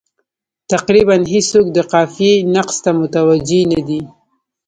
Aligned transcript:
تقریبا 0.71 1.15
هېڅوک 1.33 1.65
د 1.75 1.77
قافیې 1.91 2.33
نقص 2.55 2.75
ته 2.83 2.91
متوجه 2.99 3.61
نه 3.71 3.79
دي. 3.87 4.01